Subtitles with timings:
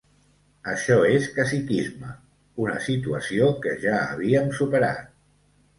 [0.71, 2.15] Això és caciquisme,
[2.67, 5.11] una situació que ja havíem superat.